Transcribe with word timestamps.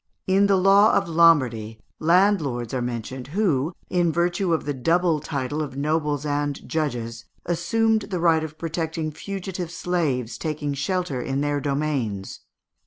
In 0.25 0.47
the 0.47 0.55
law 0.55 0.95
of 0.95 1.07
Lombardy 1.07 1.79
landlords 1.99 2.73
are 2.73 2.81
mentioned 2.81 3.27
who, 3.37 3.71
in 3.87 4.11
virtue 4.11 4.51
of 4.51 4.65
the 4.65 4.73
double 4.73 5.19
title 5.19 5.61
of 5.61 5.77
nobles 5.77 6.25
and 6.25 6.67
judges, 6.67 7.25
assumed 7.45 8.01
the 8.09 8.19
right 8.19 8.43
of 8.43 8.57
protecting 8.57 9.11
fugitive 9.11 9.69
slaves 9.69 10.39
taking 10.39 10.73
shelter 10.73 11.21
in 11.21 11.41
their 11.41 11.61
domains. 11.61 12.39